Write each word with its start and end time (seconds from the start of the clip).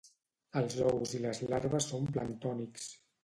Els 0.61 0.77
ous 0.91 1.11
i 1.19 1.19
les 1.25 1.43
larves 1.51 1.91
són 1.93 2.09
planctònics. 2.17 2.89